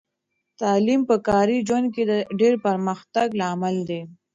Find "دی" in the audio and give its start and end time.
3.89-4.01